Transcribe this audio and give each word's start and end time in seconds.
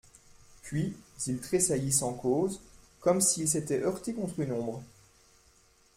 Puis, 0.63 0.95
il 1.27 1.39
tressaillit 1.39 1.91
sans 1.91 2.13
cause, 2.15 2.59
comme 3.01 3.21
s'il 3.21 3.47
s'était 3.47 3.81
heurté 3.83 4.15
contre 4.15 4.39
une 4.39 4.53
ombre. 4.53 4.83